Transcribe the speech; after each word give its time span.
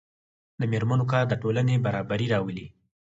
د 0.59 0.61
میرمنو 0.71 1.05
کار 1.11 1.23
د 1.29 1.33
ټولنې 1.41 1.75
برابري 1.85 2.27
راولي. 2.33 2.65